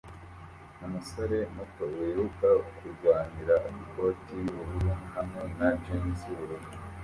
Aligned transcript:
Umusore 0.85 1.37
muto 1.55 1.83
wiruka 1.95 2.49
kurwanira 2.75 3.55
ikoti 3.81 4.33
yubururu 4.45 4.93
hamwe 5.15 5.43
na 5.57 5.69
jans 5.83 6.19
yubururu 6.27 6.67